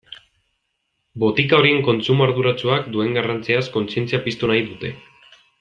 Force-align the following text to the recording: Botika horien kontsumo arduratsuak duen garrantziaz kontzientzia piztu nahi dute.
Botika 1.23 1.59
horien 1.59 1.83
kontsumo 1.89 2.27
arduratsuak 2.29 2.89
duen 2.97 3.15
garrantziaz 3.21 3.63
kontzientzia 3.79 4.25
piztu 4.29 4.51
nahi 4.55 4.69
dute. 4.73 4.95